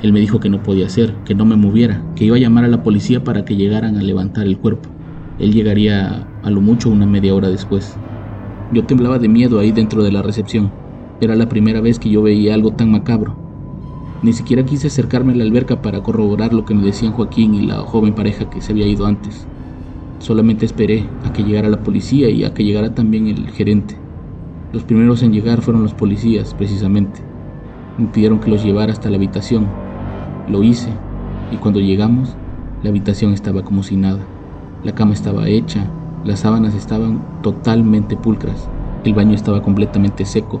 Él 0.00 0.12
me 0.12 0.20
dijo 0.20 0.38
que 0.38 0.48
no 0.48 0.62
podía 0.62 0.86
hacer, 0.86 1.16
que 1.24 1.34
no 1.34 1.44
me 1.44 1.56
moviera, 1.56 2.04
que 2.14 2.24
iba 2.24 2.36
a 2.36 2.40
llamar 2.40 2.64
a 2.64 2.68
la 2.68 2.82
policía 2.82 3.24
para 3.24 3.44
que 3.44 3.56
llegaran 3.56 3.96
a 3.96 4.02
levantar 4.02 4.46
el 4.46 4.58
cuerpo. 4.58 4.88
Él 5.38 5.52
llegaría 5.52 6.28
a 6.42 6.50
lo 6.50 6.60
mucho 6.60 6.88
una 6.90 7.06
media 7.06 7.34
hora 7.34 7.48
después. 7.48 8.00
Yo 8.70 8.84
temblaba 8.84 9.18
de 9.18 9.28
miedo 9.28 9.58
ahí 9.58 9.72
dentro 9.72 10.02
de 10.02 10.12
la 10.12 10.22
recepción. 10.22 10.72
Era 11.20 11.34
la 11.34 11.48
primera 11.48 11.80
vez 11.80 11.98
que 11.98 12.10
yo 12.10 12.22
veía 12.22 12.54
algo 12.54 12.74
tan 12.74 12.90
macabro. 12.90 13.36
Ni 14.22 14.32
siquiera 14.32 14.64
quise 14.64 14.88
acercarme 14.88 15.32
a 15.32 15.36
la 15.36 15.44
alberca 15.44 15.80
para 15.82 16.02
corroborar 16.02 16.52
lo 16.52 16.64
que 16.64 16.74
me 16.74 16.82
decían 16.84 17.12
Joaquín 17.12 17.54
y 17.54 17.66
la 17.66 17.78
joven 17.78 18.14
pareja 18.14 18.50
que 18.50 18.60
se 18.60 18.72
había 18.72 18.86
ido 18.86 19.06
antes. 19.06 19.48
Solamente 20.18 20.66
esperé 20.66 21.16
a 21.22 21.32
que 21.32 21.44
llegara 21.44 21.68
la 21.68 21.82
policía 21.82 22.28
y 22.30 22.44
a 22.44 22.52
que 22.52 22.64
llegara 22.64 22.94
también 22.94 23.28
el 23.28 23.48
gerente. 23.50 23.96
Los 24.72 24.84
primeros 24.84 25.22
en 25.22 25.32
llegar 25.32 25.62
fueron 25.62 25.82
los 25.82 25.94
policías, 25.94 26.54
precisamente. 26.54 27.20
Me 27.96 28.08
pidieron 28.08 28.40
que 28.40 28.50
los 28.50 28.62
llevara 28.62 28.92
hasta 28.92 29.08
la 29.10 29.16
habitación. 29.16 29.87
Lo 30.50 30.62
hice, 30.62 30.90
y 31.52 31.56
cuando 31.56 31.80
llegamos, 31.80 32.36
la 32.82 32.90
habitación 32.90 33.32
estaba 33.32 33.62
como 33.62 33.82
si 33.82 33.96
nada. 33.96 34.20
La 34.84 34.94
cama 34.94 35.14
estaba 35.14 35.48
hecha, 35.48 35.86
las 36.24 36.40
sábanas 36.40 36.74
estaban 36.74 37.22
totalmente 37.42 38.16
pulcras, 38.16 38.68
el 39.04 39.14
baño 39.14 39.34
estaba 39.34 39.62
completamente 39.62 40.24
seco 40.24 40.60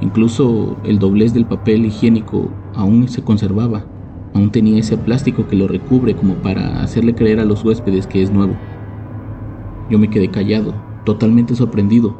Incluso 0.00 0.76
el 0.84 0.98
doblez 1.00 1.34
del 1.34 1.44
papel 1.44 1.84
higiénico 1.86 2.50
aún 2.74 3.08
se 3.08 3.22
conservaba, 3.22 3.84
aún 4.32 4.52
tenía 4.52 4.78
ese 4.78 4.96
plástico 4.96 5.48
que 5.48 5.56
lo 5.56 5.66
recubre 5.66 6.14
como 6.14 6.34
para 6.34 6.82
hacerle 6.82 7.14
creer 7.14 7.40
a 7.40 7.44
los 7.44 7.64
huéspedes 7.64 8.06
que 8.06 8.22
es 8.22 8.30
nuevo. 8.30 8.54
Yo 9.90 9.98
me 9.98 10.08
quedé 10.08 10.28
callado, 10.28 10.74
totalmente 11.04 11.56
sorprendido. 11.56 12.16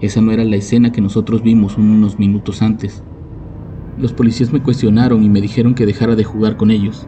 Esa 0.00 0.22
no 0.22 0.32
era 0.32 0.44
la 0.44 0.56
escena 0.56 0.90
que 0.90 1.02
nosotros 1.02 1.42
vimos 1.42 1.76
unos 1.76 2.18
minutos 2.18 2.62
antes. 2.62 3.04
Los 3.96 4.12
policías 4.12 4.52
me 4.52 4.62
cuestionaron 4.62 5.22
y 5.22 5.28
me 5.28 5.40
dijeron 5.40 5.74
que 5.74 5.86
dejara 5.86 6.16
de 6.16 6.24
jugar 6.24 6.56
con 6.56 6.70
ellos, 6.70 7.06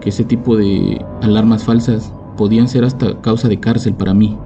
que 0.00 0.10
ese 0.10 0.24
tipo 0.24 0.56
de 0.56 1.04
alarmas 1.22 1.64
falsas 1.64 2.12
podían 2.36 2.68
ser 2.68 2.84
hasta 2.84 3.20
causa 3.20 3.48
de 3.48 3.60
cárcel 3.60 3.94
para 3.94 4.14
mí. 4.14 4.36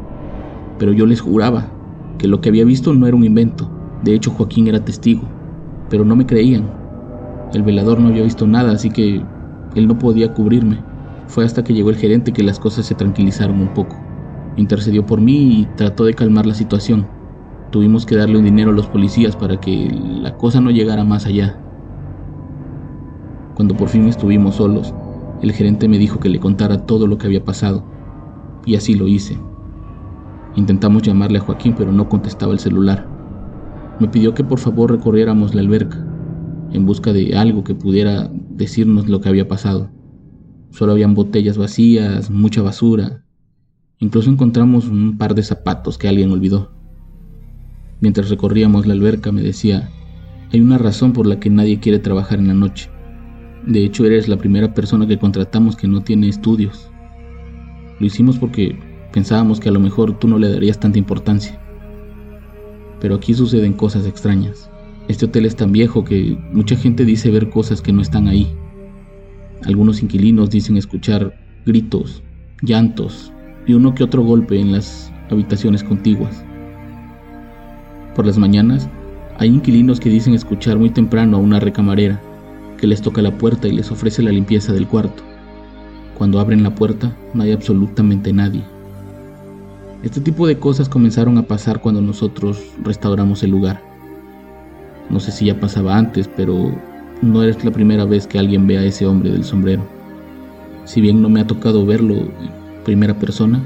Pero 0.78 0.92
yo 0.92 1.06
les 1.06 1.20
juraba 1.20 1.72
que 2.18 2.28
lo 2.28 2.40
que 2.40 2.48
había 2.48 2.64
visto 2.64 2.94
no 2.94 3.06
era 3.06 3.16
un 3.16 3.24
invento, 3.24 3.70
de 4.04 4.14
hecho, 4.14 4.30
Joaquín 4.30 4.68
era 4.68 4.84
testigo, 4.84 5.22
pero 5.88 6.04
no 6.04 6.14
me 6.14 6.26
creían. 6.26 6.70
El 7.54 7.62
velador 7.62 8.00
no 8.00 8.08
había 8.08 8.22
visto 8.22 8.46
nada, 8.46 8.72
así 8.72 8.90
que 8.90 9.24
él 9.74 9.88
no 9.88 9.98
podía 9.98 10.34
cubrirme. 10.34 10.84
Fue 11.26 11.42
hasta 11.42 11.64
que 11.64 11.72
llegó 11.72 11.88
el 11.88 11.96
gerente 11.96 12.34
que 12.34 12.42
las 12.42 12.58
cosas 12.58 12.84
se 12.84 12.94
tranquilizaron 12.94 13.62
un 13.62 13.72
poco. 13.72 13.96
Intercedió 14.56 15.06
por 15.06 15.22
mí 15.22 15.60
y 15.60 15.66
trató 15.76 16.04
de 16.04 16.12
calmar 16.12 16.44
la 16.44 16.52
situación. 16.52 17.08
Tuvimos 17.70 18.04
que 18.04 18.14
darle 18.14 18.36
un 18.36 18.44
dinero 18.44 18.72
a 18.72 18.74
los 18.74 18.88
policías 18.88 19.36
para 19.36 19.58
que 19.58 19.88
la 19.90 20.36
cosa 20.36 20.60
no 20.60 20.70
llegara 20.70 21.02
más 21.04 21.24
allá. 21.24 21.63
Cuando 23.54 23.76
por 23.76 23.88
fin 23.88 24.06
estuvimos 24.06 24.56
solos, 24.56 24.94
el 25.42 25.52
gerente 25.52 25.88
me 25.88 25.98
dijo 25.98 26.20
que 26.20 26.28
le 26.28 26.40
contara 26.40 26.86
todo 26.86 27.06
lo 27.06 27.18
que 27.18 27.26
había 27.26 27.44
pasado. 27.44 27.84
Y 28.66 28.76
así 28.76 28.94
lo 28.94 29.08
hice. 29.08 29.38
Intentamos 30.56 31.02
llamarle 31.02 31.38
a 31.38 31.42
Joaquín, 31.42 31.74
pero 31.76 31.92
no 31.92 32.08
contestaba 32.08 32.52
el 32.52 32.58
celular. 32.58 33.08
Me 34.00 34.08
pidió 34.08 34.34
que 34.34 34.44
por 34.44 34.58
favor 34.58 34.90
recorriéramos 34.90 35.54
la 35.54 35.60
alberca 35.60 36.04
en 36.72 36.86
busca 36.86 37.12
de 37.12 37.36
algo 37.36 37.62
que 37.62 37.74
pudiera 37.74 38.30
decirnos 38.50 39.08
lo 39.08 39.20
que 39.20 39.28
había 39.28 39.46
pasado. 39.46 39.90
Solo 40.70 40.92
habían 40.92 41.14
botellas 41.14 41.56
vacías, 41.56 42.30
mucha 42.30 42.62
basura. 42.62 43.22
Incluso 44.00 44.28
encontramos 44.28 44.88
un 44.88 45.16
par 45.16 45.36
de 45.36 45.44
zapatos 45.44 45.98
que 45.98 46.08
alguien 46.08 46.32
olvidó. 46.32 46.72
Mientras 48.00 48.28
recorríamos 48.28 48.86
la 48.86 48.94
alberca 48.94 49.30
me 49.30 49.40
decía, 49.40 49.88
hay 50.52 50.60
una 50.60 50.78
razón 50.78 51.12
por 51.12 51.26
la 51.26 51.38
que 51.38 51.48
nadie 51.48 51.78
quiere 51.78 52.00
trabajar 52.00 52.40
en 52.40 52.48
la 52.48 52.54
noche. 52.54 52.90
De 53.66 53.84
hecho, 53.84 54.04
eres 54.04 54.28
la 54.28 54.36
primera 54.36 54.74
persona 54.74 55.06
que 55.06 55.18
contratamos 55.18 55.76
que 55.76 55.88
no 55.88 56.02
tiene 56.02 56.28
estudios. 56.28 56.90
Lo 57.98 58.06
hicimos 58.06 58.38
porque 58.38 58.78
pensábamos 59.12 59.60
que 59.60 59.68
a 59.68 59.72
lo 59.72 59.80
mejor 59.80 60.18
tú 60.18 60.28
no 60.28 60.38
le 60.38 60.50
darías 60.50 60.80
tanta 60.80 60.98
importancia 60.98 61.60
pero 63.04 63.16
aquí 63.16 63.34
suceden 63.34 63.74
cosas 63.74 64.06
extrañas. 64.06 64.70
Este 65.08 65.26
hotel 65.26 65.44
es 65.44 65.54
tan 65.54 65.72
viejo 65.72 66.04
que 66.04 66.38
mucha 66.52 66.74
gente 66.74 67.04
dice 67.04 67.30
ver 67.30 67.50
cosas 67.50 67.82
que 67.82 67.92
no 67.92 68.00
están 68.00 68.28
ahí. 68.28 68.50
Algunos 69.66 70.02
inquilinos 70.02 70.48
dicen 70.48 70.78
escuchar 70.78 71.38
gritos, 71.66 72.22
llantos 72.62 73.30
y 73.66 73.74
uno 73.74 73.94
que 73.94 74.04
otro 74.04 74.22
golpe 74.22 74.58
en 74.58 74.72
las 74.72 75.12
habitaciones 75.30 75.84
contiguas. 75.84 76.46
Por 78.14 78.24
las 78.24 78.38
mañanas, 78.38 78.88
hay 79.38 79.50
inquilinos 79.50 80.00
que 80.00 80.08
dicen 80.08 80.32
escuchar 80.32 80.78
muy 80.78 80.88
temprano 80.88 81.36
a 81.36 81.40
una 81.40 81.60
recamarera 81.60 82.22
que 82.84 82.88
les 82.88 83.00
toca 83.00 83.22
la 83.22 83.38
puerta 83.38 83.66
y 83.66 83.72
les 83.72 83.90
ofrece 83.90 84.22
la 84.22 84.30
limpieza 84.30 84.74
del 84.74 84.86
cuarto. 84.86 85.22
Cuando 86.18 86.38
abren 86.38 86.62
la 86.62 86.74
puerta, 86.74 87.16
no 87.32 87.42
hay 87.42 87.52
absolutamente 87.52 88.30
nadie. 88.30 88.62
Este 90.02 90.20
tipo 90.20 90.46
de 90.46 90.58
cosas 90.58 90.90
comenzaron 90.90 91.38
a 91.38 91.44
pasar 91.44 91.80
cuando 91.80 92.02
nosotros 92.02 92.62
restauramos 92.82 93.42
el 93.42 93.52
lugar. 93.52 93.80
No 95.08 95.18
sé 95.18 95.32
si 95.32 95.46
ya 95.46 95.58
pasaba 95.58 95.96
antes, 95.96 96.28
pero 96.28 96.78
no 97.22 97.42
es 97.42 97.64
la 97.64 97.70
primera 97.70 98.04
vez 98.04 98.26
que 98.26 98.38
alguien 98.38 98.66
ve 98.66 98.76
a 98.76 98.84
ese 98.84 99.06
hombre 99.06 99.30
del 99.30 99.44
sombrero. 99.44 99.82
Si 100.84 101.00
bien 101.00 101.22
no 101.22 101.30
me 101.30 101.40
ha 101.40 101.46
tocado 101.46 101.86
verlo 101.86 102.16
en 102.16 102.50
primera 102.84 103.18
persona, 103.18 103.62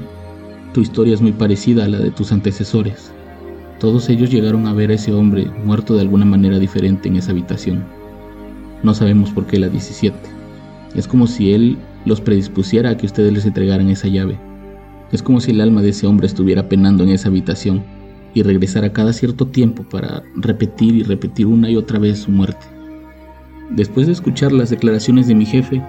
tu 0.73 0.79
historia 0.79 1.13
es 1.13 1.21
muy 1.21 1.33
parecida 1.33 1.83
a 1.83 1.89
la 1.89 1.99
de 1.99 2.11
tus 2.11 2.31
antecesores. 2.31 3.11
Todos 3.81 4.07
ellos 4.07 4.31
llegaron 4.31 4.65
a 4.65 4.73
ver 4.73 4.91
a 4.91 4.93
ese 4.93 5.11
hombre 5.11 5.51
muerto 5.65 5.95
de 5.95 6.01
alguna 6.03 6.23
manera 6.23 6.57
diferente 6.57 7.09
en 7.09 7.17
esa 7.17 7.31
habitación. 7.31 7.98
No 8.83 8.93
sabemos 8.93 9.31
por 9.31 9.45
qué 9.45 9.59
la 9.59 9.69
17. 9.69 10.17
Es 10.95 11.07
como 11.07 11.27
si 11.27 11.53
él 11.53 11.77
los 12.05 12.21
predispusiera 12.21 12.91
a 12.91 12.97
que 12.97 13.05
ustedes 13.05 13.33
les 13.33 13.45
entregaran 13.45 13.89
esa 13.89 14.07
llave. 14.07 14.39
Es 15.11 15.21
como 15.21 15.41
si 15.41 15.51
el 15.51 15.61
alma 15.61 15.81
de 15.81 15.89
ese 15.89 16.07
hombre 16.07 16.27
estuviera 16.27 16.69
penando 16.69 17.03
en 17.03 17.09
esa 17.09 17.29
habitación 17.29 17.83
y 18.33 18.43
regresara 18.43 18.93
cada 18.93 19.11
cierto 19.11 19.47
tiempo 19.47 19.83
para 19.83 20.23
repetir 20.35 20.95
y 20.95 21.03
repetir 21.03 21.47
una 21.47 21.69
y 21.69 21.75
otra 21.75 21.99
vez 21.99 22.19
su 22.19 22.31
muerte. 22.31 22.65
Después 23.69 24.07
de 24.07 24.13
escuchar 24.13 24.51
las 24.51 24.69
declaraciones 24.69 25.27
de 25.27 25.35
mi 25.35 25.45
jefe, 25.45 25.81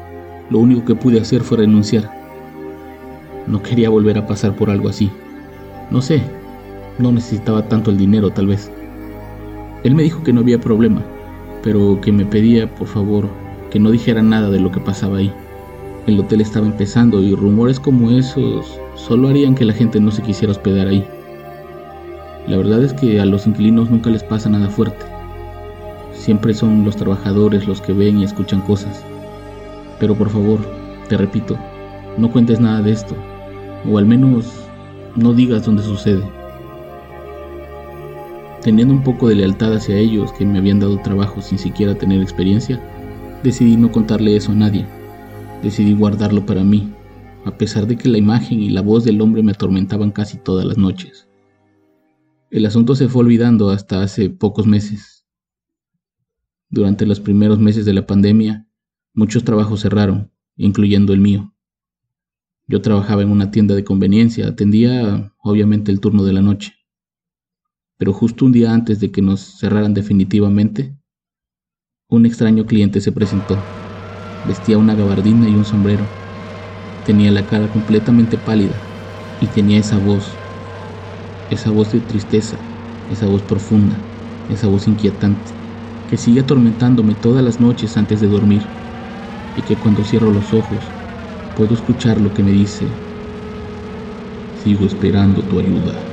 lo 0.50 0.58
único 0.58 0.84
que 0.84 0.94
pude 0.94 1.20
hacer 1.20 1.42
fue 1.42 1.58
renunciar. 1.58 2.10
No 3.46 3.62
quería 3.62 3.88
volver 3.88 4.18
a 4.18 4.26
pasar 4.26 4.56
por 4.56 4.68
algo 4.68 4.88
así. 4.88 5.10
No 5.90 6.02
sé, 6.02 6.22
no 6.98 7.12
necesitaba 7.12 7.68
tanto 7.68 7.90
el 7.90 7.98
dinero 7.98 8.30
tal 8.30 8.48
vez. 8.48 8.70
Él 9.84 9.94
me 9.94 10.02
dijo 10.02 10.22
que 10.22 10.32
no 10.32 10.40
había 10.40 10.60
problema, 10.60 11.02
pero 11.62 12.00
que 12.00 12.12
me 12.12 12.24
pedía, 12.24 12.72
por 12.74 12.86
favor, 12.86 13.28
que 13.70 13.78
no 13.78 13.90
dijera 13.90 14.22
nada 14.22 14.50
de 14.50 14.60
lo 14.60 14.70
que 14.70 14.80
pasaba 14.80 15.18
ahí. 15.18 15.32
El 16.06 16.18
hotel 16.18 16.40
estaba 16.40 16.66
empezando 16.66 17.22
y 17.22 17.34
rumores 17.34 17.78
como 17.78 18.10
esos 18.10 18.78
solo 18.94 19.28
harían 19.28 19.54
que 19.54 19.64
la 19.64 19.72
gente 19.72 20.00
no 20.00 20.10
se 20.10 20.22
quisiera 20.22 20.52
hospedar 20.52 20.88
ahí. 20.88 21.06
La 22.46 22.56
verdad 22.56 22.82
es 22.82 22.92
que 22.94 23.20
a 23.20 23.26
los 23.26 23.46
inquilinos 23.46 23.90
nunca 23.90 24.10
les 24.10 24.24
pasa 24.24 24.48
nada 24.48 24.68
fuerte. 24.68 25.04
Siempre 26.12 26.54
son 26.54 26.84
los 26.84 26.96
trabajadores 26.96 27.66
los 27.68 27.80
que 27.80 27.92
ven 27.92 28.18
y 28.18 28.24
escuchan 28.24 28.62
cosas. 28.62 29.04
Pero 29.98 30.14
por 30.14 30.30
favor, 30.30 30.58
te 31.08 31.16
repito, 31.16 31.56
no 32.16 32.30
cuentes 32.30 32.60
nada 32.60 32.82
de 32.82 32.92
esto, 32.92 33.14
o 33.88 33.98
al 33.98 34.06
menos 34.06 34.46
no 35.16 35.34
digas 35.34 35.64
dónde 35.64 35.82
sucede. 35.82 36.22
Teniendo 38.62 38.92
un 38.92 39.02
poco 39.02 39.26
de 39.26 39.36
lealtad 39.36 39.72
hacia 39.72 39.96
ellos 39.96 40.34
que 40.34 40.44
me 40.44 40.58
habían 40.58 40.80
dado 40.80 41.00
trabajo 41.00 41.40
sin 41.40 41.58
siquiera 41.58 41.94
tener 41.94 42.20
experiencia, 42.20 42.78
decidí 43.42 43.76
no 43.78 43.90
contarle 43.90 44.36
eso 44.36 44.52
a 44.52 44.54
nadie. 44.54 44.84
Decidí 45.62 45.94
guardarlo 45.94 46.44
para 46.44 46.62
mí, 46.62 46.92
a 47.46 47.56
pesar 47.56 47.86
de 47.86 47.96
que 47.96 48.10
la 48.10 48.18
imagen 48.18 48.60
y 48.60 48.68
la 48.68 48.82
voz 48.82 49.04
del 49.04 49.22
hombre 49.22 49.42
me 49.42 49.52
atormentaban 49.52 50.10
casi 50.10 50.36
todas 50.36 50.66
las 50.66 50.76
noches. 50.76 51.26
El 52.50 52.66
asunto 52.66 52.94
se 52.94 53.08
fue 53.08 53.22
olvidando 53.22 53.70
hasta 53.70 54.02
hace 54.02 54.28
pocos 54.28 54.66
meses. 54.66 55.24
Durante 56.68 57.06
los 57.06 57.18
primeros 57.18 57.58
meses 57.58 57.86
de 57.86 57.94
la 57.94 58.06
pandemia, 58.06 58.66
muchos 59.14 59.42
trabajos 59.42 59.80
cerraron, 59.80 60.32
incluyendo 60.56 61.14
el 61.14 61.20
mío. 61.20 61.54
Yo 62.66 62.82
trabajaba 62.82 63.22
en 63.22 63.30
una 63.30 63.50
tienda 63.50 63.74
de 63.74 63.84
conveniencia, 63.84 64.48
atendía 64.48 65.32
obviamente 65.38 65.90
el 65.90 66.00
turno 66.00 66.24
de 66.24 66.34
la 66.34 66.42
noche 66.42 66.74
pero 68.00 68.14
justo 68.14 68.46
un 68.46 68.52
día 68.52 68.72
antes 68.72 68.98
de 68.98 69.12
que 69.12 69.20
nos 69.20 69.42
cerraran 69.42 69.92
definitivamente, 69.92 70.96
un 72.08 72.24
extraño 72.24 72.64
cliente 72.64 73.02
se 73.02 73.12
presentó. 73.12 73.68
Vestía 74.42 74.78
una 74.78 74.94
gabardina 74.94 75.50
y 75.50 75.56
un 75.58 75.66
sombrero. 75.66 76.08
Tenía 77.04 77.30
la 77.30 77.44
cara 77.44 77.68
completamente 77.68 78.38
pálida 78.38 78.88
y 79.38 79.48
tenía 79.48 79.78
esa 79.78 79.98
voz, 79.98 80.40
esa 81.50 81.72
voz 81.72 81.92
de 81.92 82.00
tristeza, 82.00 82.70
esa 83.06 83.26
voz 83.26 83.42
profunda, 83.42 84.08
esa 84.48 84.68
voz 84.68 84.88
inquietante, 84.88 85.52
que 86.06 86.16
sigue 86.16 86.40
atormentándome 86.40 87.16
todas 87.16 87.44
las 87.44 87.60
noches 87.60 87.98
antes 87.98 88.18
de 88.22 88.28
dormir 88.28 88.62
y 89.54 89.64
que 89.64 89.76
cuando 89.78 90.04
cierro 90.04 90.30
los 90.30 90.54
ojos 90.54 90.94
puedo 91.54 91.74
escuchar 91.74 92.18
lo 92.18 92.32
que 92.32 92.42
me 92.42 92.52
dice, 92.52 92.96
sigo 94.54 94.86
esperando 94.86 95.46
tu 95.46 95.58
ayuda. 95.58 96.09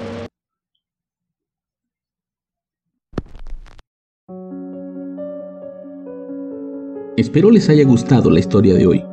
Espero 7.17 7.49
les 7.49 7.67
haya 7.67 7.83
gustado 7.83 8.29
la 8.29 8.37
historia 8.37 8.75
de 8.75 8.85
hoy. 8.85 9.03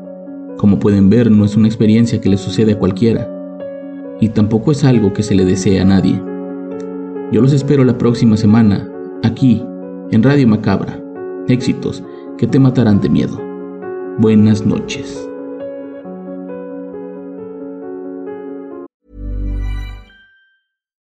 Como 0.59 0.79
pueden 0.79 1.09
ver, 1.09 1.31
no 1.31 1.47
es 1.47 1.57
una 1.57 1.69
experiencia 1.69 2.21
que 2.21 2.29
le 2.29 2.37
sucede 2.37 2.73
a 2.73 2.79
cualquiera, 2.79 3.27
y 4.21 4.29
tampoco 4.29 4.73
es 4.73 4.85
algo 4.85 5.15
que 5.15 5.23
se 5.23 5.35
le 5.35 5.47
desee 5.47 5.81
a 5.81 5.87
nadie. 5.87 6.23
Yo 7.33 7.41
los 7.41 7.55
espero 7.55 7.83
la 7.83 7.97
próxima 7.97 8.37
semana, 8.37 8.87
aquí, 9.23 9.65
en 10.11 10.23
Radio 10.23 10.47
Macabra. 10.47 11.03
Éxitos 11.49 12.03
que 12.37 12.47
te 12.47 12.59
matarán 12.59 13.01
de 13.01 13.09
miedo. 13.09 13.41
Buenas 14.19 14.67
noches. 14.67 15.27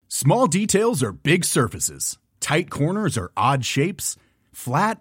Small 0.06 0.46
details 0.46 1.02
are 1.02 1.12
big 1.12 1.44
surfaces. 1.44 2.16
Tight 2.38 2.70
corners 2.70 3.18
are 3.18 3.32
odd 3.36 3.64
shapes. 3.64 4.16
Flat 4.52 5.00